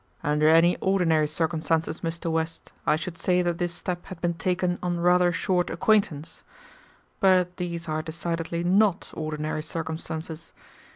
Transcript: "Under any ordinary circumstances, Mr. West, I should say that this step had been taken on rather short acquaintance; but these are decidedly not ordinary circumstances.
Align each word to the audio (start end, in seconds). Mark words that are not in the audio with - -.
"Under 0.23 0.47
any 0.47 0.77
ordinary 0.77 1.27
circumstances, 1.27 2.01
Mr. 2.01 2.31
West, 2.31 2.71
I 2.87 2.95
should 2.95 3.19
say 3.19 3.43
that 3.43 3.59
this 3.59 3.71
step 3.71 4.07
had 4.07 4.19
been 4.19 4.33
taken 4.33 4.79
on 4.81 4.99
rather 4.99 5.31
short 5.31 5.69
acquaintance; 5.69 6.41
but 7.19 7.57
these 7.57 7.87
are 7.87 8.01
decidedly 8.01 8.63
not 8.63 9.11
ordinary 9.13 9.61
circumstances. 9.61 10.53